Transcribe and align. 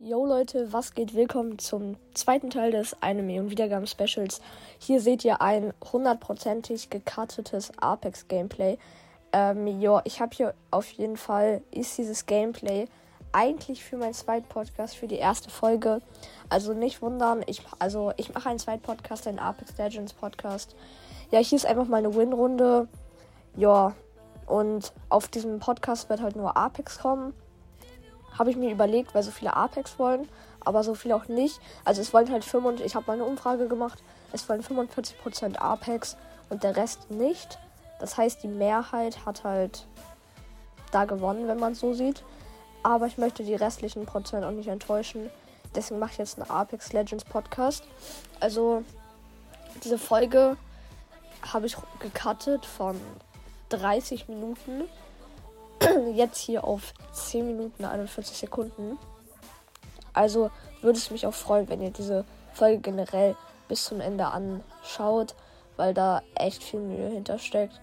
Yo 0.00 0.24
Leute, 0.24 0.72
was 0.72 0.94
geht? 0.94 1.16
Willkommen 1.16 1.58
zum 1.58 1.96
zweiten 2.14 2.50
Teil 2.50 2.70
des 2.70 3.02
1 3.02 3.20
Million 3.20 3.50
Wiedergaben 3.50 3.88
Specials. 3.88 4.40
Hier 4.78 5.00
seht 5.00 5.24
ihr 5.24 5.42
ein 5.42 5.74
hundertprozentig 5.92 6.88
gecuttetes 6.88 7.72
Apex 7.80 8.28
Gameplay. 8.28 8.78
Ähm, 9.32 9.66
jo, 9.80 10.00
ich 10.04 10.20
habe 10.20 10.36
hier 10.36 10.54
auf 10.70 10.88
jeden 10.90 11.16
Fall, 11.16 11.62
ist 11.72 11.98
dieses 11.98 12.26
Gameplay 12.26 12.86
eigentlich 13.32 13.82
für 13.82 13.96
meinen 13.96 14.14
zweiten 14.14 14.46
Podcast, 14.48 14.94
für 14.94 15.08
die 15.08 15.16
erste 15.16 15.50
Folge. 15.50 16.00
Also 16.48 16.74
nicht 16.74 17.02
wundern, 17.02 17.42
ich, 17.48 17.62
also 17.80 18.12
ich 18.18 18.32
mache 18.32 18.50
einen 18.50 18.60
zweiten 18.60 18.82
Podcast, 18.82 19.26
einen 19.26 19.40
Apex 19.40 19.76
Legends 19.78 20.12
Podcast. 20.12 20.76
Ja, 21.32 21.40
hier 21.40 21.56
ist 21.56 21.66
einfach 21.66 21.88
mal 21.88 21.96
eine 21.96 22.14
Win-Runde. 22.14 22.86
Ja, 23.56 23.96
und 24.46 24.92
auf 25.08 25.26
diesem 25.26 25.58
Podcast 25.58 26.08
wird 26.08 26.22
halt 26.22 26.36
nur 26.36 26.56
Apex 26.56 27.00
kommen 27.00 27.34
habe 28.36 28.50
ich 28.50 28.56
mir 28.56 28.70
überlegt, 28.70 29.14
weil 29.14 29.22
so 29.22 29.30
viele 29.30 29.54
Apex 29.54 29.98
wollen, 29.98 30.28
aber 30.60 30.82
so 30.82 30.94
viele 30.94 31.16
auch 31.16 31.28
nicht. 31.28 31.60
Also 31.84 32.00
es 32.00 32.12
wollen 32.12 32.30
halt 32.30 32.44
45%, 32.44 32.82
ich 32.82 32.94
habe 32.94 33.06
mal 33.06 33.14
eine 33.14 33.24
Umfrage 33.24 33.68
gemacht, 33.68 34.02
es 34.32 34.48
wollen 34.48 34.62
45% 34.62 35.56
Apex 35.56 36.16
und 36.50 36.62
der 36.62 36.76
Rest 36.76 37.10
nicht. 37.10 37.58
Das 37.98 38.16
heißt, 38.16 38.42
die 38.42 38.48
Mehrheit 38.48 39.24
hat 39.26 39.44
halt 39.44 39.86
da 40.90 41.04
gewonnen, 41.04 41.48
wenn 41.48 41.58
man 41.58 41.72
es 41.72 41.80
so 41.80 41.92
sieht. 41.94 42.24
Aber 42.82 43.06
ich 43.06 43.18
möchte 43.18 43.42
die 43.42 43.54
restlichen 43.54 44.06
Prozent 44.06 44.44
auch 44.44 44.50
nicht 44.50 44.68
enttäuschen. 44.68 45.30
Deswegen 45.74 46.00
mache 46.00 46.12
ich 46.12 46.18
jetzt 46.18 46.40
einen 46.40 46.50
Apex 46.50 46.92
Legends 46.92 47.24
Podcast. 47.24 47.84
Also 48.40 48.84
diese 49.84 49.98
Folge 49.98 50.56
habe 51.42 51.66
ich 51.66 51.76
gecuttet 52.00 52.64
von 52.64 52.98
30 53.70 54.28
Minuten 54.28 54.84
jetzt 56.14 56.38
hier 56.38 56.64
auf 56.64 56.92
10 57.12 57.46
Minuten 57.46 57.84
41 57.84 58.36
Sekunden. 58.36 58.98
Also 60.12 60.50
würde 60.80 60.98
es 60.98 61.10
mich 61.10 61.26
auch 61.26 61.34
freuen, 61.34 61.68
wenn 61.68 61.82
ihr 61.82 61.90
diese 61.90 62.24
Folge 62.52 62.78
generell 62.78 63.36
bis 63.68 63.84
zum 63.84 64.00
Ende 64.00 64.26
anschaut, 64.26 65.34
weil 65.76 65.94
da 65.94 66.22
echt 66.34 66.62
viel 66.62 66.80
Mühe 66.80 67.08
hintersteckt. 67.08 67.80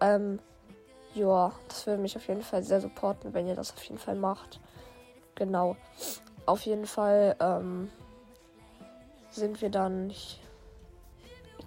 Ähm, 0.00 0.40
ja, 1.14 1.52
das 1.68 1.86
würde 1.86 2.02
mich 2.02 2.16
auf 2.16 2.26
jeden 2.28 2.42
Fall 2.42 2.62
sehr 2.62 2.80
supporten, 2.80 3.34
wenn 3.34 3.46
ihr 3.46 3.54
das 3.54 3.72
auf 3.72 3.82
jeden 3.84 3.98
Fall 3.98 4.16
macht. 4.16 4.60
Genau. 5.34 5.76
Auf 6.44 6.62
jeden 6.62 6.86
Fall 6.86 7.36
ähm, 7.40 7.90
sind 9.30 9.60
wir 9.62 9.70
dann 9.70 10.12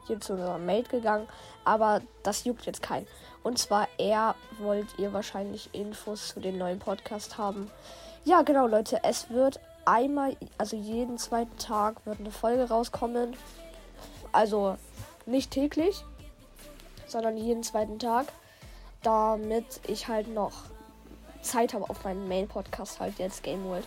hier 0.07 0.19
zu 0.19 0.33
unserem 0.33 0.65
Mate 0.65 0.89
gegangen, 0.89 1.27
aber 1.63 2.01
das 2.23 2.43
juckt 2.43 2.65
jetzt 2.65 2.81
keinen. 2.81 3.07
Und 3.45 3.59
zwar 3.59 3.87
er 3.99 4.33
wollt 4.57 4.87
ihr 4.97 5.13
wahrscheinlich 5.13 5.69
Infos 5.71 6.29
zu 6.29 6.39
dem 6.39 6.57
neuen 6.57 6.79
Podcast 6.79 7.37
haben. 7.37 7.69
Ja, 8.23 8.41
genau, 8.41 8.65
Leute. 8.65 9.01
Es 9.03 9.29
wird 9.29 9.59
einmal, 9.85 10.35
also 10.57 10.75
jeden 10.75 11.19
zweiten 11.19 11.55
Tag 11.59 12.03
wird 12.07 12.19
eine 12.19 12.31
Folge 12.31 12.67
rauskommen. 12.67 13.37
Also 14.31 14.77
nicht 15.27 15.51
täglich, 15.51 16.03
sondern 17.05 17.37
jeden 17.37 17.61
zweiten 17.61 17.99
Tag. 17.99 18.25
Damit 19.03 19.79
ich 19.85 20.07
halt 20.07 20.27
noch 20.27 20.63
Zeit 21.43 21.75
habe, 21.75 21.87
auf 21.87 22.03
meinen 22.03 22.27
Main-Podcast 22.27 22.99
halt 22.99 23.19
jetzt 23.19 23.43
Game 23.43 23.63
World 23.65 23.85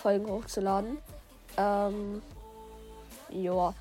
Folgen 0.00 0.30
hochzuladen. 0.30 0.98
Ähm, 1.56 2.22
ja. 3.28 3.74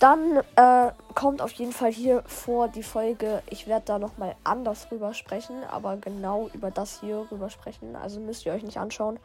Dann 0.00 0.38
äh, 0.56 0.92
kommt 1.14 1.42
auf 1.42 1.52
jeden 1.52 1.72
Fall 1.72 1.92
hier 1.92 2.22
vor 2.26 2.68
die 2.68 2.82
Folge. 2.82 3.42
Ich 3.50 3.66
werde 3.66 3.84
da 3.84 3.98
nochmal 3.98 4.34
anders 4.44 4.90
rüber 4.90 5.12
sprechen, 5.12 5.62
aber 5.70 5.98
genau 5.98 6.48
über 6.54 6.70
das 6.70 7.00
hier 7.00 7.26
rüber 7.30 7.50
sprechen. 7.50 7.94
Also 7.96 8.18
müsst 8.18 8.46
ihr 8.46 8.54
euch 8.54 8.62
nicht 8.62 8.78
anschauen. 8.78 9.20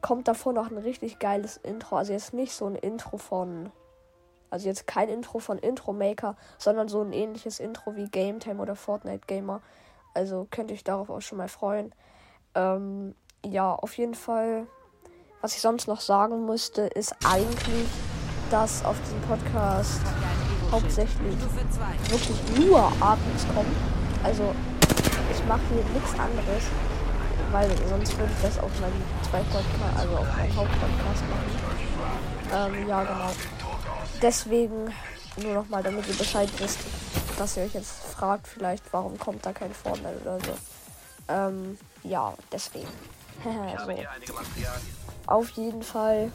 Kommt 0.00 0.26
davor 0.26 0.52
noch 0.52 0.68
ein 0.68 0.78
richtig 0.78 1.20
geiles 1.20 1.58
Intro. 1.58 1.96
Also 1.96 2.12
jetzt 2.12 2.34
nicht 2.34 2.52
so 2.52 2.66
ein 2.66 2.74
Intro 2.74 3.18
von. 3.18 3.70
Also 4.50 4.66
jetzt 4.66 4.88
kein 4.88 5.08
Intro 5.08 5.38
von 5.38 5.58
Intro 5.58 5.92
Maker, 5.92 6.36
sondern 6.58 6.88
so 6.88 7.00
ein 7.00 7.12
ähnliches 7.12 7.60
Intro 7.60 7.94
wie 7.94 8.08
Game 8.08 8.40
Time 8.40 8.60
oder 8.60 8.74
Fortnite 8.74 9.26
Gamer. 9.28 9.62
Also 10.12 10.48
könnt 10.50 10.72
ihr 10.72 10.74
euch 10.74 10.82
darauf 10.82 11.08
auch 11.08 11.22
schon 11.22 11.38
mal 11.38 11.48
freuen. 11.48 11.94
Ähm, 12.56 13.14
ja, 13.46 13.72
auf 13.72 13.96
jeden 13.96 14.14
Fall. 14.14 14.66
Was 15.40 15.54
ich 15.54 15.60
sonst 15.60 15.86
noch 15.86 16.00
sagen 16.00 16.46
müsste, 16.46 16.82
ist 16.82 17.14
eigentlich 17.24 17.86
dass 18.54 18.84
auf 18.84 18.94
diesem 19.00 19.20
Podcast 19.22 20.00
hauptsächlich 20.70 21.36
wirklich 22.08 22.38
nur 22.56 22.84
Atmos 23.00 23.44
kommen. 23.52 23.74
Also 24.22 24.54
ich 25.32 25.44
mache 25.46 25.60
hier 25.70 25.82
nichts 25.92 26.12
anderes, 26.12 26.62
weil 27.50 27.68
sonst 27.88 28.16
würde 28.16 28.32
ich 28.32 28.42
das 28.42 28.60
auf 28.60 28.70
meinem 28.80 29.02
zweiten 29.28 29.50
Podcast, 29.50 29.98
also 29.98 30.16
auf 30.18 30.36
meinem 30.36 30.54
Hauptpodcast 30.54 31.24
machen. 31.28 32.74
Ähm, 32.76 32.88
ja, 32.88 33.02
genau. 33.02 33.30
Deswegen 34.22 34.94
nur 35.42 35.54
nochmal, 35.54 35.82
damit 35.82 36.06
ihr 36.06 36.14
Bescheid 36.14 36.48
wisst, 36.58 36.78
dass 37.36 37.56
ihr 37.56 37.64
euch 37.64 37.74
jetzt 37.74 38.04
fragt, 38.16 38.46
vielleicht, 38.46 38.84
warum 38.92 39.18
kommt 39.18 39.44
da 39.44 39.52
kein 39.52 39.74
Fortnite 39.74 40.20
oder 40.22 40.38
so. 40.38 40.52
Ähm, 41.26 41.76
ja, 42.04 42.32
deswegen. 42.52 42.86
so. 43.84 43.94
Auf 45.26 45.50
jeden 45.50 45.82
Fall 45.82 46.30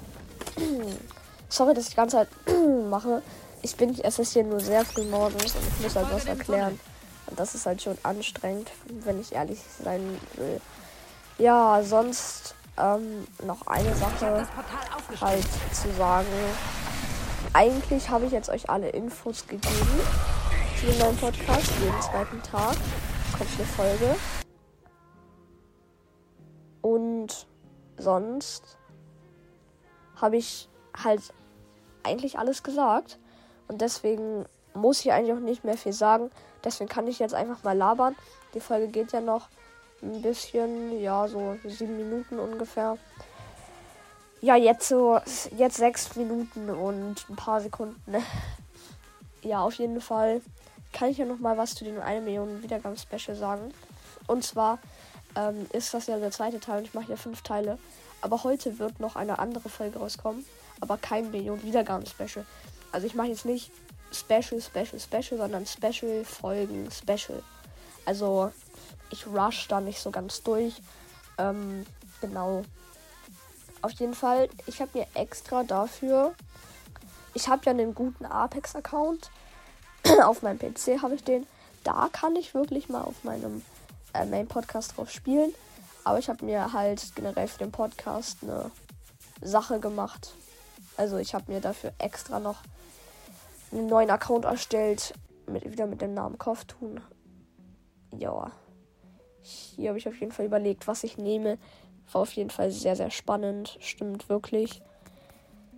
Sorry, 1.49 1.73
dass 1.73 1.85
ich 1.85 1.89
die 1.91 1.95
ganze 1.95 2.17
Zeit 2.17 2.29
mache. 2.89 3.21
Ich 3.61 3.75
bin, 3.75 3.99
es 3.99 4.19
ist 4.19 4.33
hier 4.33 4.43
nur 4.43 4.59
sehr 4.59 4.85
früh 4.85 5.03
morgens 5.03 5.55
und 5.55 5.67
ich 5.67 5.83
muss 5.83 5.95
halt 5.95 6.11
was 6.11 6.25
erklären. 6.25 6.79
Und 7.27 7.39
das 7.39 7.55
ist 7.55 7.65
halt 7.65 7.81
schon 7.81 7.97
anstrengend, 8.03 8.69
wenn 9.03 9.19
ich 9.19 9.33
ehrlich 9.33 9.59
sein 9.83 10.01
will. 10.35 10.61
Ja, 11.37 11.81
sonst 11.83 12.55
ähm, 12.77 13.27
noch 13.43 13.67
eine 13.67 13.93
Sache 13.95 14.47
halt 15.19 15.47
zu 15.73 15.91
sagen. 15.97 16.27
Eigentlich 17.53 18.09
habe 18.09 18.25
ich 18.25 18.31
jetzt 18.31 18.49
euch 18.49 18.69
alle 18.69 18.89
Infos 18.89 19.47
gegeben 19.47 20.01
zu 20.79 20.85
dem 20.85 20.99
neuen 20.99 21.17
Podcast. 21.17 21.71
Jeden 21.81 22.01
zweiten 22.01 22.41
Tag 22.43 22.75
kommt 23.37 23.49
eine 23.57 23.67
Folge. 23.67 24.15
Und 26.81 27.47
sonst 27.97 28.77
habe 30.15 30.37
ich 30.37 30.69
halt 30.95 31.21
eigentlich 32.03 32.37
alles 32.37 32.63
gesagt. 32.63 33.17
Und 33.67 33.81
deswegen 33.81 34.45
muss 34.73 35.01
ich 35.01 35.11
eigentlich 35.11 35.33
auch 35.33 35.39
nicht 35.39 35.63
mehr 35.63 35.77
viel 35.77 35.93
sagen. 35.93 36.31
Deswegen 36.63 36.89
kann 36.89 37.07
ich 37.07 37.19
jetzt 37.19 37.33
einfach 37.33 37.63
mal 37.63 37.77
labern. 37.77 38.15
Die 38.53 38.59
Folge 38.59 38.87
geht 38.87 39.11
ja 39.11 39.21
noch 39.21 39.47
ein 40.01 40.21
bisschen, 40.21 40.99
ja, 40.99 41.27
so 41.27 41.57
sieben 41.65 41.97
Minuten 41.97 42.39
ungefähr. 42.39 42.97
Ja, 44.41 44.55
jetzt 44.55 44.87
so, 44.87 45.19
jetzt 45.57 45.77
sechs 45.77 46.15
Minuten 46.15 46.69
und 46.69 47.29
ein 47.29 47.35
paar 47.35 47.59
Sekunden. 47.61 48.15
ja, 49.41 49.61
auf 49.61 49.73
jeden 49.75 49.99
Fall 49.99 50.41
kann 50.93 51.09
ich 51.09 51.17
ja 51.17 51.25
noch 51.25 51.39
mal 51.39 51.57
was 51.57 51.75
zu 51.75 51.83
den 51.83 51.99
1 51.99 52.23
Million 52.23 52.63
Wiedergaben-Special 52.63 53.35
sagen. 53.35 53.73
Und 54.27 54.43
zwar 54.43 54.79
ähm, 55.35 55.67
ist 55.73 55.93
das 55.93 56.07
ja 56.07 56.17
der 56.17 56.31
zweite 56.31 56.59
Teil 56.59 56.79
und 56.79 56.85
ich 56.85 56.93
mache 56.93 57.11
ja 57.11 57.17
fünf 57.17 57.41
Teile. 57.41 57.77
Aber 58.21 58.43
heute 58.43 58.79
wird 58.79 58.99
noch 58.99 59.15
eine 59.15 59.39
andere 59.39 59.69
Folge 59.69 59.99
rauskommen 59.99 60.45
aber 60.81 60.97
kein 60.97 61.31
Million 61.31 61.61
Wiedergaben 61.63 62.05
Special. 62.05 62.45
Also 62.91 63.07
ich 63.07 63.15
mache 63.15 63.27
jetzt 63.27 63.45
nicht 63.45 63.71
Special, 64.11 64.61
Special, 64.61 64.99
Special, 64.99 65.37
sondern 65.37 65.65
Special 65.65 66.23
Folgen, 66.25 66.89
Special. 66.91 67.43
Also 68.05 68.51
ich 69.11 69.27
rush 69.27 69.67
da 69.67 69.81
nicht 69.81 69.99
so 69.99 70.11
ganz 70.11 70.41
durch. 70.43 70.81
Ähm, 71.37 71.85
genau. 72.21 72.63
Auf 73.81 73.91
jeden 73.91 74.13
Fall, 74.13 74.49
ich 74.65 74.81
habe 74.81 74.97
mir 74.97 75.07
extra 75.13 75.63
dafür. 75.63 76.33
Ich 77.33 77.47
habe 77.47 77.65
ja 77.65 77.71
einen 77.71 77.95
guten 77.95 78.25
Apex-Account. 78.25 79.29
auf 80.23 80.41
meinem 80.41 80.59
PC 80.59 81.01
habe 81.01 81.15
ich 81.15 81.23
den. 81.23 81.45
Da 81.83 82.09
kann 82.11 82.35
ich 82.35 82.53
wirklich 82.53 82.89
mal 82.89 83.01
auf 83.01 83.23
meinem 83.23 83.63
äh, 84.13 84.25
Main-Podcast 84.25 84.97
drauf 84.97 85.09
spielen. 85.11 85.53
Aber 86.03 86.19
ich 86.19 86.29
habe 86.29 86.43
mir 86.43 86.73
halt 86.73 87.15
generell 87.15 87.47
für 87.47 87.59
den 87.59 87.71
Podcast 87.71 88.39
eine 88.41 88.71
Sache 89.41 89.79
gemacht. 89.79 90.33
Also 90.99 91.17
ich 91.17 91.33
habe 91.33 91.49
mir 91.49 91.61
dafür 91.61 91.93
extra 91.97 92.41
noch 92.41 92.57
einen 93.71 93.87
neuen 93.87 94.09
Account 94.09 94.43
erstellt. 94.43 95.13
Mit, 95.47 95.63
wieder 95.71 95.87
mit 95.87 96.01
dem 96.01 96.13
Namen 96.13 96.37
Kopftun. 96.37 96.99
Ja. 98.13 98.51
Hier 99.41 99.89
habe 99.89 99.97
ich 99.97 100.09
auf 100.09 100.19
jeden 100.19 100.33
Fall 100.33 100.45
überlegt, 100.45 100.87
was 100.87 101.05
ich 101.05 101.17
nehme. 101.17 101.57
War 102.11 102.23
auf 102.23 102.33
jeden 102.33 102.49
Fall 102.49 102.71
sehr, 102.71 102.97
sehr 102.97 103.11
spannend. 103.11 103.77
Stimmt 103.79 104.27
wirklich. 104.27 104.81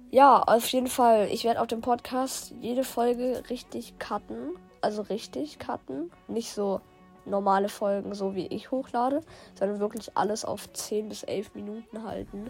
Ja, 0.09 0.41
auf 0.41 0.65
jeden 0.69 0.87
Fall. 0.87 1.27
Ich 1.31 1.43
werde 1.43 1.61
auf 1.61 1.67
dem 1.67 1.81
Podcast 1.81 2.55
jede 2.59 2.83
Folge 2.83 3.43
richtig 3.51 3.99
cutten. 3.99 4.55
Also 4.81 5.03
richtig 5.03 5.59
cutten. 5.59 6.11
Nicht 6.29 6.51
so 6.51 6.81
normale 7.25 7.69
Folgen, 7.69 8.15
so 8.15 8.33
wie 8.33 8.47
ich 8.47 8.71
hochlade, 8.71 9.21
sondern 9.53 9.79
wirklich 9.79 10.17
alles 10.17 10.45
auf 10.45 10.73
10 10.73 11.09
bis 11.09 11.21
11 11.21 11.53
Minuten 11.53 12.03
halten. 12.05 12.49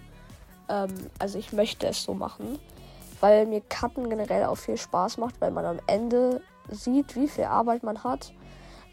Ähm, 0.70 0.94
also 1.20 1.38
ich 1.40 1.54
möchte 1.54 1.88
es 1.88 2.04
so 2.04 2.14
machen, 2.14 2.60
weil 3.20 3.46
mir 3.46 3.62
Cutten 3.62 4.10
generell 4.10 4.46
auch 4.46 4.58
viel 4.58 4.78
Spaß 4.78 5.18
macht, 5.18 5.40
weil 5.42 5.52
man 5.52 5.66
am 5.66 5.80
Ende 5.88 6.42
sieht, 6.70 7.16
wie 7.16 7.28
viel 7.28 7.46
Arbeit 7.46 7.84
man 7.84 8.04
hat. 8.04 8.34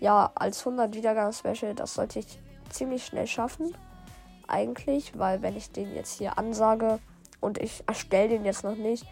Ja, 0.00 0.30
als 0.34 0.60
100 0.60 0.94
Wiedergaben-Special, 0.94 1.74
das 1.74 1.94
sollte 1.94 2.20
ich 2.20 2.38
ziemlich 2.70 3.04
schnell 3.06 3.26
schaffen. 3.26 3.74
eigentlich, 4.48 5.18
weil 5.18 5.42
wenn 5.42 5.56
ich 5.56 5.70
den 5.72 5.94
jetzt 5.94 6.18
hier 6.18 6.38
ansage 6.38 6.98
und 7.40 7.58
ich 7.58 7.84
erstelle 7.86 8.30
den 8.30 8.44
jetzt 8.44 8.64
noch 8.64 8.76
nicht 8.76 9.04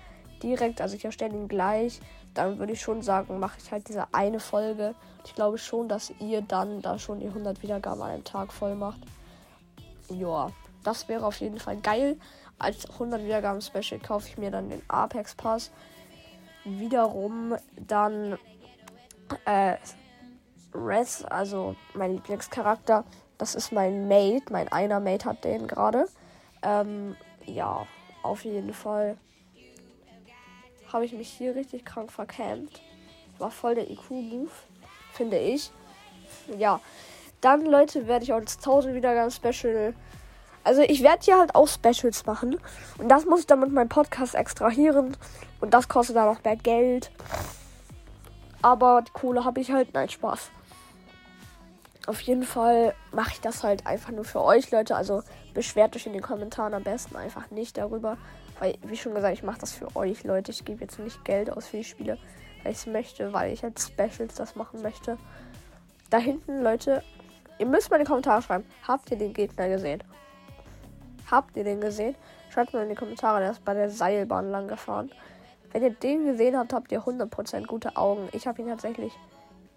direkt, 0.43 0.81
also 0.81 0.97
ich 0.97 1.05
erstelle 1.05 1.35
ihn 1.35 1.49
gleich, 1.49 2.01
dann 2.35 2.59
würde 2.59 2.73
ich 2.73 2.81
schon 2.81 3.03
sagen, 3.03 3.39
mache 3.39 3.59
ich 3.63 3.71
halt 3.73 3.89
diese 3.89 4.13
eine 4.13 4.41
Folge. 4.41 4.95
Ich 5.25 5.35
glaube 5.35 5.59
schon, 5.59 5.89
dass 5.89 6.13
ihr 6.21 6.43
dann 6.43 6.83
da 6.83 6.99
schon 6.99 7.21
die 7.21 7.29
100 7.29 7.63
Wiedergaben 7.63 8.03
an 8.03 8.11
einem 8.11 8.25
Tag 8.25 8.53
voll 8.53 8.75
macht. 8.75 9.01
Ja, 10.09 10.51
das 10.87 11.09
wäre 11.09 11.27
auf 11.27 11.41
jeden 11.41 11.59
Fall 11.59 11.77
geil. 11.77 12.17
Als 12.59 12.89
100 12.91 13.25
Wiedergaben 13.25 13.61
Special 13.61 14.01
kaufe 14.01 14.29
ich 14.29 14.39
mir 14.39 14.51
dann 14.51 14.71
den 14.71 14.83
Apex 14.89 15.35
Pass. 15.35 15.71
Wiederum 16.65 17.57
dann 17.77 18.39
äh, 19.45 19.77
Res, 20.73 21.25
also 21.25 21.75
mein 21.95 22.15
Lieblingscharakter. 22.15 23.05
Das 23.39 23.55
ist 23.55 23.73
mein 23.73 24.09
Mate. 24.09 24.45
Mein 24.51 24.69
einer 24.69 25.01
Mate 25.01 25.29
hat 25.29 25.45
den 25.45 25.67
gerade. 25.67 26.07
Ähm, 26.63 27.17
ja, 27.45 27.87
auf 28.23 28.45
jeden 28.45 28.73
Fall 28.73 29.17
habe 30.93 31.05
ich 31.05 31.13
mich 31.13 31.29
hier 31.29 31.55
richtig 31.55 31.85
krank 31.85 32.13
verkämmt. 32.13 32.81
War 33.39 33.51
voll 33.51 33.75
der 33.75 33.91
IQ-Move, 33.91 34.51
finde 35.13 35.39
ich. 35.39 35.71
Ja, 36.57 36.81
dann, 37.41 37.67
Leute, 37.67 38.07
werde 38.07 38.25
ich 38.25 38.33
auch 38.33 38.41
das 38.41 38.57
1000 38.57 38.95
Wiedergaben 38.95 39.31
Special. 39.31 39.95
Also, 40.67 40.83
ich 40.83 41.05
werde 41.05 41.25
hier 41.25 41.39
halt 41.39 41.55
auch 41.55 41.69
Specials 41.69 42.27
machen. 42.27 42.59
Und 42.99 43.09
das 43.09 43.25
muss 43.25 43.41
ich 43.41 43.47
dann 43.47 43.61
mit 43.61 43.71
meinem 43.73 43.89
Podcast 43.89 44.35
extrahieren. 44.35 45.17
Und 45.61 45.73
das 45.73 45.89
kostet 45.89 46.17
dann 46.17 46.27
noch 46.27 46.43
mehr 46.43 46.57
Geld. 46.57 47.13
Aber 48.63 49.03
die 49.03 49.13
Kohle 49.13 49.45
habe 49.45 49.61
ich 49.61 49.71
halt. 49.71 49.95
Nein, 49.95 50.09
Spaß. 50.09 50.51
Auf 52.09 52.21
jeden 52.23 52.43
Fall 52.43 52.95
mache 53.13 53.31
ich 53.35 53.41
das 53.41 53.63
halt 53.63 53.87
einfach 53.87 54.11
nur 54.11 54.25
für 54.25 54.43
euch, 54.43 54.73
Leute. 54.73 54.97
Also 54.97 55.23
beschwert 55.55 55.95
euch 55.95 56.07
in 56.07 56.13
den 56.13 56.23
Kommentaren 56.23 56.75
am 56.75 56.83
besten 56.83 57.15
einfach 57.15 57.49
nicht 57.53 57.79
darüber. 57.79 58.19
Weil, 58.59 58.77
wie 58.83 58.97
schon 58.97 59.15
gesagt, 59.15 59.35
ich 59.35 59.45
mache 59.45 59.61
das 59.61 59.73
für 59.73 59.95
euch, 59.95 60.25
Leute. 60.25 60.51
Ich 60.51 60.65
gebe 60.65 60.81
jetzt 60.81 60.99
nicht 60.99 61.25
Geld 61.25 61.49
aus 61.49 61.69
für 61.69 61.77
die 61.77 61.85
Spiele, 61.85 62.19
weil 62.65 62.73
ich 62.73 62.79
es 62.79 62.87
möchte, 62.87 63.33
weil 63.33 63.53
ich 63.53 63.63
als 63.63 63.87
Specials 63.87 64.35
das 64.35 64.57
machen 64.57 64.83
möchte. 64.83 65.17
Da 66.11 66.19
hinten, 66.19 66.65
Leute, 66.65 67.05
ihr 67.61 67.67
müsst 67.67 67.89
mal 67.89 67.99
in 67.99 68.03
die 68.05 68.09
Kommentare 68.09 68.43
schreiben. 68.43 68.65
Habt 68.89 69.13
ihr 69.13 69.17
den 69.17 69.33
Gegner 69.33 69.69
gesehen? 69.69 70.03
Habt 71.31 71.57
ihr 71.57 71.65
den 71.65 71.81
gesehen? 71.81 72.15
Schreibt 72.51 72.73
mal 72.73 72.83
in 72.83 72.89
die 72.89 72.95
Kommentare, 72.95 73.41
der 73.41 73.51
ist 73.51 73.65
bei 73.65 73.75
der 73.75 73.91
Seilbahn 73.91 74.51
lang 74.51 74.69
gefahren. 74.69 75.11
Wenn 75.73 75.83
ihr 75.83 75.91
den 75.91 76.25
gesehen 76.25 76.57
habt, 76.57 76.73
habt 76.73 76.93
ihr 76.93 77.03
100% 77.03 77.67
gute 77.67 77.97
Augen. 77.97 78.29
Ich 78.33 78.47
habe 78.47 78.63
ihn 78.63 78.69
tatsächlich 78.69 79.13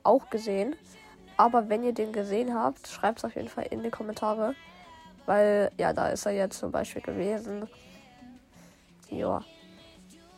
auch 0.03 0.29
gesehen. 0.29 0.75
Aber 1.37 1.69
wenn 1.69 1.83
ihr 1.83 1.93
den 1.93 2.13
gesehen 2.13 2.53
habt, 2.53 2.87
schreibt 2.87 3.19
es 3.19 3.25
auf 3.25 3.35
jeden 3.35 3.49
Fall 3.49 3.65
in 3.69 3.81
die 3.81 3.89
Kommentare. 3.89 4.55
Weil, 5.25 5.71
ja, 5.77 5.93
da 5.93 6.09
ist 6.09 6.25
er 6.25 6.33
jetzt 6.33 6.59
zum 6.59 6.71
Beispiel 6.71 7.01
gewesen. 7.01 7.67
Ja. 9.09 9.41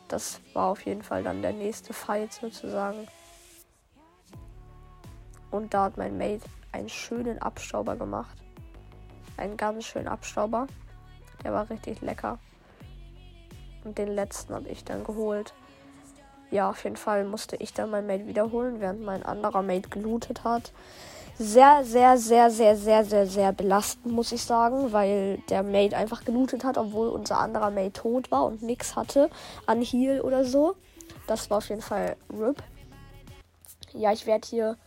Das 0.07 0.41
war 0.53 0.67
auf 0.67 0.85
jeden 0.85 1.03
Fall 1.03 1.23
dann 1.23 1.41
der 1.41 1.53
nächste 1.53 1.93
Fight 1.93 2.33
sozusagen. 2.33 3.07
Und 5.51 5.73
da 5.73 5.85
hat 5.85 5.97
mein 5.97 6.17
Mate 6.17 6.43
einen 6.71 6.89
schönen 6.89 7.41
Abstauber 7.41 7.95
gemacht. 7.95 8.37
Einen 9.37 9.57
ganz 9.57 9.85
schönen 9.85 10.07
Abstauber. 10.07 10.67
Der 11.43 11.53
war 11.53 11.69
richtig 11.69 12.01
lecker. 12.01 12.39
Und 13.83 13.97
den 13.97 14.09
letzten 14.09 14.53
habe 14.53 14.69
ich 14.69 14.83
dann 14.83 15.03
geholt 15.03 15.53
ja, 16.51 16.69
auf 16.69 16.83
jeden 16.83 16.97
Fall 16.97 17.23
musste 17.23 17.55
ich 17.55 17.73
dann 17.73 17.89
mein 17.89 18.05
Mate 18.05 18.27
wiederholen, 18.27 18.81
während 18.81 19.01
mein 19.01 19.23
anderer 19.23 19.61
Mate 19.61 19.89
gelootet 19.89 20.43
hat. 20.43 20.73
Sehr, 21.39 21.83
sehr, 21.83 22.17
sehr, 22.17 22.51
sehr, 22.51 22.75
sehr, 22.75 23.05
sehr, 23.05 23.25
sehr 23.25 23.53
belastend, 23.53 24.13
muss 24.13 24.33
ich 24.33 24.43
sagen, 24.43 24.91
weil 24.91 25.37
der 25.49 25.63
Mate 25.63 25.95
einfach 25.95 26.25
gelootet 26.25 26.63
hat, 26.65 26.77
obwohl 26.77 27.07
unser 27.07 27.39
anderer 27.39 27.71
Mate 27.71 27.93
tot 27.93 28.29
war 28.31 28.45
und 28.45 28.61
nichts 28.61 28.95
hatte 28.95 29.29
an 29.65 29.81
Heal 29.81 30.21
oder 30.21 30.43
so. 30.43 30.75
Das 31.25 31.49
war 31.49 31.59
auf 31.59 31.69
jeden 31.69 31.81
Fall 31.81 32.17
RIP. 32.29 32.61
Ja, 33.93 34.11
ich 34.11 34.27
werde 34.27 34.47
hier 34.47 34.77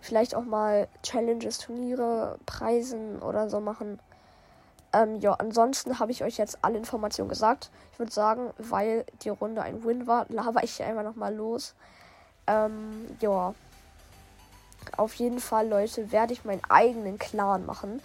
vielleicht 0.00 0.36
auch 0.36 0.44
mal 0.44 0.88
Challenges, 1.02 1.58
Turniere, 1.58 2.38
Preisen 2.46 3.20
oder 3.20 3.50
so 3.50 3.60
machen. 3.60 3.98
Ähm, 4.92 5.16
ja, 5.20 5.34
ansonsten 5.34 5.98
habe 5.98 6.12
ich 6.12 6.24
euch 6.24 6.38
jetzt 6.38 6.58
alle 6.62 6.78
Informationen 6.78 7.28
gesagt. 7.28 7.70
Ich 7.92 7.98
würde 7.98 8.12
sagen, 8.12 8.50
weil 8.58 9.04
die 9.22 9.28
Runde 9.28 9.62
ein 9.62 9.84
Win 9.84 10.06
war, 10.06 10.26
laber 10.28 10.62
ich 10.62 10.82
einfach 10.82 11.02
nochmal 11.02 11.34
los. 11.34 11.74
Ähm, 12.46 13.06
ja. 13.20 13.54
Auf 14.96 15.14
jeden 15.14 15.40
Fall, 15.40 15.68
Leute, 15.68 16.12
werde 16.12 16.32
ich 16.32 16.44
meinen 16.44 16.62
eigenen 16.68 17.18
Clan 17.18 17.66
machen. 17.66 18.00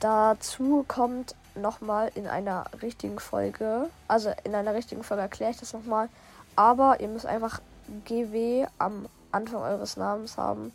Dazu 0.00 0.84
kommt 0.86 1.34
nochmal 1.54 2.10
in 2.14 2.26
einer 2.26 2.64
richtigen 2.82 3.18
Folge, 3.18 3.88
also 4.08 4.32
in 4.44 4.54
einer 4.54 4.74
richtigen 4.74 5.02
Folge 5.02 5.22
erkläre 5.22 5.50
ich 5.50 5.58
das 5.58 5.72
nochmal. 5.72 6.08
Aber 6.56 7.00
ihr 7.00 7.08
müsst 7.08 7.26
einfach 7.26 7.60
GW 8.04 8.66
am 8.78 9.06
Anfang 9.32 9.62
eures 9.62 9.96
Namens 9.96 10.36
haben. 10.36 10.72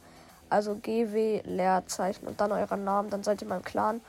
Also 0.49 0.75
GW 0.75 1.41
Leerzeichen 1.45 2.27
und 2.27 2.39
dann 2.39 2.51
euren 2.51 2.83
Namen, 2.83 3.09
dann 3.09 3.23
seid 3.23 3.41
ihr 3.41 3.47
mein 3.47 3.63
Clan. 3.63 4.01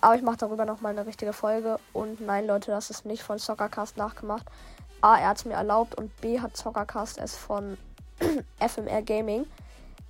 Aber 0.00 0.14
ich 0.14 0.22
mache 0.22 0.36
darüber 0.36 0.64
noch 0.64 0.80
mal 0.80 0.90
eine 0.90 1.06
richtige 1.06 1.32
Folge. 1.32 1.78
Und 1.92 2.20
nein, 2.20 2.46
Leute, 2.46 2.70
das 2.70 2.90
ist 2.90 3.04
nicht 3.04 3.22
von 3.22 3.38
Soccercast 3.38 3.96
nachgemacht. 3.96 4.46
A, 5.00 5.18
er 5.18 5.28
hat 5.28 5.38
es 5.38 5.44
mir 5.44 5.54
erlaubt 5.54 5.94
und 5.96 6.18
B 6.20 6.40
hat 6.40 6.56
Soccercast 6.56 7.18
es 7.18 7.36
von 7.36 7.76
FMR 8.58 9.02
Gaming. 9.02 9.46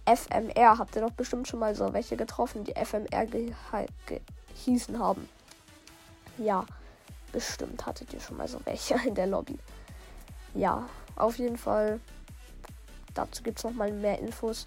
FMR, 0.06 0.78
habt 0.78 0.94
ihr 0.96 1.02
doch 1.02 1.12
bestimmt 1.12 1.48
schon 1.48 1.60
mal 1.60 1.74
so 1.74 1.92
welche 1.92 2.16
getroffen, 2.16 2.64
die 2.64 2.74
FMR 2.74 3.26
gehießen 3.26 4.98
haben. 4.98 5.28
Ja, 6.36 6.64
bestimmt 7.32 7.84
hattet 7.86 8.12
ihr 8.12 8.20
schon 8.20 8.36
mal 8.36 8.48
so 8.48 8.60
welche 8.64 8.94
in 9.06 9.14
der 9.14 9.26
Lobby. 9.26 9.58
Ja, 10.54 10.84
auf 11.16 11.38
jeden 11.38 11.56
Fall. 11.56 12.00
Dazu 13.14 13.42
gibt 13.42 13.58
es 13.58 13.64
noch 13.64 13.72
mal 13.72 13.92
mehr 13.92 14.18
Infos. 14.18 14.66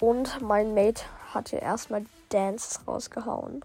Und 0.00 0.40
mein 0.40 0.74
Mate 0.74 1.02
hat 1.36 1.50
hier 1.50 1.62
erstmal 1.62 2.04
Dances 2.30 2.86
rausgehauen. 2.86 3.64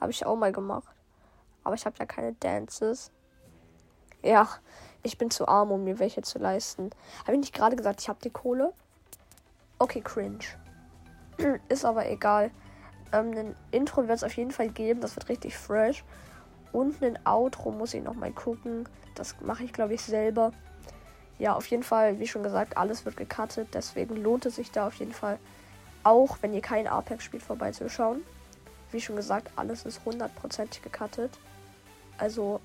Habe 0.00 0.10
ich 0.10 0.26
auch 0.26 0.36
mal 0.36 0.52
gemacht. 0.52 0.94
Aber 1.64 1.74
ich 1.74 1.86
habe 1.86 1.96
ja 1.98 2.06
keine 2.06 2.32
Dances. 2.34 3.10
Ja, 4.22 4.48
ich 5.02 5.18
bin 5.18 5.30
zu 5.30 5.48
arm, 5.48 5.70
um 5.70 5.84
mir 5.84 5.98
welche 5.98 6.22
zu 6.22 6.38
leisten. 6.38 6.90
Habe 7.22 7.32
ich 7.32 7.40
nicht 7.40 7.54
gerade 7.54 7.76
gesagt, 7.76 8.00
ich 8.00 8.08
habe 8.08 8.18
die 8.22 8.30
Kohle? 8.30 8.72
Okay, 9.78 10.00
cringe. 10.00 10.44
Ist 11.68 11.84
aber 11.84 12.08
egal. 12.08 12.50
Ähm, 13.12 13.32
ein 13.36 13.56
Intro 13.70 14.02
wird 14.02 14.18
es 14.18 14.24
auf 14.24 14.36
jeden 14.36 14.52
Fall 14.52 14.68
geben. 14.68 15.00
Das 15.00 15.16
wird 15.16 15.28
richtig 15.28 15.56
fresh. 15.56 16.04
Und 16.72 17.02
ein 17.02 17.18
Outro 17.26 17.70
muss 17.70 17.94
ich 17.94 18.02
noch 18.02 18.14
mal 18.14 18.32
gucken. 18.32 18.88
Das 19.14 19.40
mache 19.40 19.64
ich, 19.64 19.72
glaube 19.72 19.94
ich, 19.94 20.02
selber. 20.02 20.52
Ja, 21.42 21.54
auf 21.54 21.66
jeden 21.66 21.82
Fall, 21.82 22.20
wie 22.20 22.28
schon 22.28 22.44
gesagt, 22.44 22.76
alles 22.76 23.04
wird 23.04 23.16
gecuttet. 23.16 23.68
Deswegen 23.74 24.16
lohnt 24.16 24.46
es 24.46 24.54
sich 24.54 24.70
da 24.70 24.86
auf 24.86 24.94
jeden 24.94 25.12
Fall 25.12 25.38
auch 26.04 26.38
wenn 26.40 26.54
ihr 26.54 26.60
kein 26.60 26.86
Apex 26.86 27.24
spielt, 27.24 27.42
vorbeizuschauen. 27.42 28.22
Wie 28.90 29.00
schon 29.00 29.16
gesagt, 29.16 29.50
alles 29.56 29.84
ist 29.84 30.04
hundertprozentig 30.04 30.82
gecuttet. 30.82 31.32
Also 32.18 32.60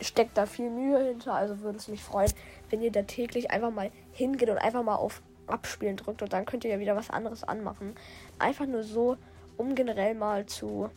steckt 0.00 0.36
da 0.38 0.46
viel 0.46 0.70
Mühe 0.70 0.98
hinter. 1.04 1.34
Also 1.34 1.60
würde 1.60 1.78
es 1.78 1.88
mich 1.88 2.02
freuen, 2.02 2.32
wenn 2.70 2.82
ihr 2.82 2.92
da 2.92 3.02
täglich 3.02 3.50
einfach 3.50 3.70
mal 3.70 3.90
hingeht 4.12 4.48
und 4.50 4.58
einfach 4.58 4.82
mal 4.82 4.96
auf 4.96 5.22
Abspielen 5.46 5.96
drückt 5.96 6.22
und 6.22 6.32
dann 6.32 6.46
könnt 6.46 6.64
ihr 6.64 6.70
ja 6.70 6.78
wieder 6.78 6.96
was 6.96 7.10
anderes 7.10 7.44
anmachen. 7.44 7.94
Einfach 8.38 8.66
nur 8.66 8.82
so, 8.82 9.16
um 9.56 9.74
generell 9.74 10.14
mal 10.14 10.46
zu 10.46 10.90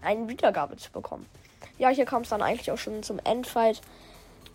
eine 0.00 0.28
Wiedergabe 0.28 0.76
zu 0.76 0.90
bekommen. 0.90 1.26
Ja, 1.78 1.88
hier 1.90 2.04
kam 2.04 2.22
es 2.22 2.30
dann 2.30 2.42
eigentlich 2.42 2.70
auch 2.72 2.78
schon 2.78 3.02
zum 3.02 3.18
Endfight. 3.20 3.80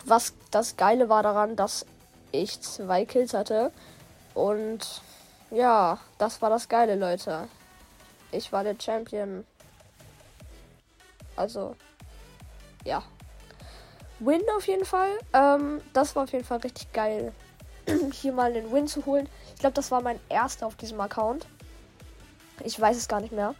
Was 0.06 0.34
das 0.52 0.76
Geile 0.76 1.08
war 1.08 1.24
daran, 1.24 1.56
dass 1.56 1.84
ich 2.30 2.60
zwei 2.60 3.04
Kills 3.04 3.34
hatte 3.34 3.72
und 4.34 5.02
ja, 5.50 5.98
das 6.18 6.40
war 6.42 6.50
das 6.50 6.68
Geile, 6.68 6.94
Leute. 6.94 7.48
Ich 8.30 8.52
war 8.52 8.62
der 8.62 8.76
Champion. 8.80 9.44
Also, 11.34 11.74
ja. 12.84 13.02
Win 14.20 14.42
auf 14.56 14.66
jeden 14.66 14.84
Fall. 14.84 15.10
Ähm, 15.32 15.80
das 15.92 16.14
war 16.14 16.24
auf 16.24 16.32
jeden 16.32 16.44
Fall 16.44 16.58
richtig 16.58 16.92
geil, 16.92 17.32
hier 18.12 18.32
mal 18.32 18.52
den 18.52 18.72
Win 18.72 18.86
zu 18.86 19.04
holen. 19.06 19.28
Ich 19.54 19.60
glaube, 19.60 19.74
das 19.74 19.90
war 19.90 20.00
mein 20.02 20.20
erster 20.28 20.66
auf 20.66 20.76
diesem 20.76 21.00
Account. 21.00 21.46
Ich 22.64 22.80
weiß 22.80 22.96
es 22.96 23.08
gar 23.08 23.20
nicht 23.20 23.32
mehr. 23.32 23.54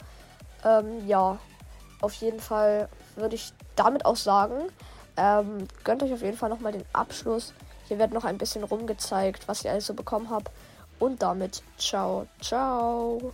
Ähm, 0.65 1.07
ja, 1.07 1.39
auf 2.01 2.15
jeden 2.15 2.41
Fall 2.41 2.89
würde 3.17 3.35
ich 3.35 3.53
damit 3.75 4.05
auch 4.05 4.17
sagen, 4.17 4.69
ähm, 5.17 5.69
gönnt 5.85 6.03
euch 6.03 6.13
auf 6.13 6.23
jeden 6.23 6.37
Fall 6.37 6.51
nochmal 6.51 6.73
den 6.73 6.85
Abschluss. 6.93 7.53
Hier 7.89 7.99
wird 7.99 8.13
noch 8.13 8.25
ein 8.25 8.39
bisschen 8.39 8.65
rumgezeigt, 8.65 9.49
was 9.49 9.65
ihr 9.65 9.71
alles 9.71 9.87
so 9.87 9.95
bekommen 9.95 10.31
habt. 10.31 10.51
Und 10.99 11.23
damit 11.23 11.63
ciao, 11.79 12.27
ciao. 12.41 13.33